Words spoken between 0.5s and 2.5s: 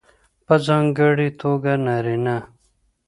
ځانګړې توګه نارینه